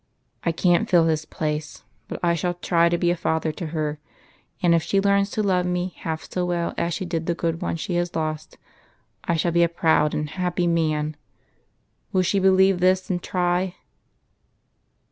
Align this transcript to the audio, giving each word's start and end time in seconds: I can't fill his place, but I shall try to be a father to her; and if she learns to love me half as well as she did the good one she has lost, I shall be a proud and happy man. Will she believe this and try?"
I 0.43 0.51
can't 0.51 0.89
fill 0.89 1.05
his 1.05 1.25
place, 1.25 1.83
but 2.07 2.19
I 2.23 2.33
shall 2.33 2.55
try 2.55 2.89
to 2.89 2.97
be 2.97 3.11
a 3.11 3.15
father 3.15 3.51
to 3.51 3.67
her; 3.67 3.99
and 4.63 4.73
if 4.73 4.81
she 4.81 4.99
learns 4.99 5.29
to 5.29 5.43
love 5.43 5.67
me 5.67 5.93
half 5.97 6.27
as 6.35 6.43
well 6.43 6.73
as 6.75 6.95
she 6.95 7.05
did 7.05 7.27
the 7.27 7.35
good 7.35 7.61
one 7.61 7.75
she 7.75 7.93
has 7.97 8.15
lost, 8.15 8.57
I 9.25 9.35
shall 9.35 9.51
be 9.51 9.61
a 9.61 9.69
proud 9.69 10.15
and 10.15 10.27
happy 10.31 10.65
man. 10.65 11.17
Will 12.11 12.23
she 12.23 12.39
believe 12.39 12.79
this 12.79 13.11
and 13.11 13.21
try?" 13.21 13.75